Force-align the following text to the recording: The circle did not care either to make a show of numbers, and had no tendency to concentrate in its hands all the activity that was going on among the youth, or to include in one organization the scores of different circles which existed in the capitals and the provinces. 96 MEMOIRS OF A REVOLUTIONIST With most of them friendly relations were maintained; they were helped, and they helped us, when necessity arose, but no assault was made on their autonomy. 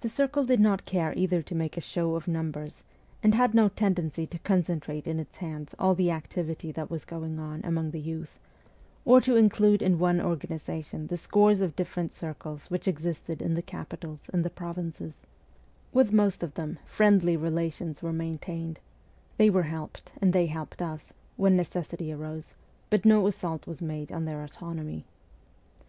The 0.00 0.08
circle 0.08 0.44
did 0.44 0.58
not 0.58 0.84
care 0.86 1.14
either 1.16 1.40
to 1.40 1.54
make 1.54 1.76
a 1.76 1.80
show 1.80 2.16
of 2.16 2.26
numbers, 2.26 2.82
and 3.22 3.32
had 3.32 3.54
no 3.54 3.68
tendency 3.68 4.26
to 4.26 4.40
concentrate 4.40 5.06
in 5.06 5.20
its 5.20 5.36
hands 5.36 5.72
all 5.78 5.94
the 5.94 6.10
activity 6.10 6.72
that 6.72 6.90
was 6.90 7.04
going 7.04 7.38
on 7.38 7.60
among 7.62 7.92
the 7.92 8.00
youth, 8.00 8.40
or 9.04 9.20
to 9.20 9.36
include 9.36 9.82
in 9.82 10.00
one 10.00 10.20
organization 10.20 11.06
the 11.06 11.16
scores 11.16 11.60
of 11.60 11.76
different 11.76 12.12
circles 12.12 12.72
which 12.72 12.88
existed 12.88 13.40
in 13.40 13.54
the 13.54 13.62
capitals 13.62 14.28
and 14.32 14.44
the 14.44 14.50
provinces. 14.50 15.18
96 15.94 15.94
MEMOIRS 15.94 15.94
OF 15.94 15.94
A 15.94 15.94
REVOLUTIONIST 15.94 15.94
With 15.94 16.16
most 16.16 16.42
of 16.42 16.54
them 16.54 16.78
friendly 16.88 17.36
relations 17.36 18.02
were 18.02 18.12
maintained; 18.12 18.80
they 19.36 19.48
were 19.48 19.62
helped, 19.70 20.10
and 20.20 20.32
they 20.32 20.46
helped 20.46 20.82
us, 20.82 21.12
when 21.36 21.56
necessity 21.56 22.10
arose, 22.12 22.56
but 22.90 23.04
no 23.04 23.28
assault 23.28 23.68
was 23.68 23.80
made 23.80 24.10
on 24.10 24.24
their 24.24 24.42
autonomy. 24.42 25.04